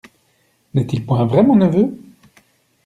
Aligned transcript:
N'est-il 0.73 1.05
point 1.05 1.25
vrai, 1.27 1.43
mon 1.43 1.55
neveu? 1.57 1.95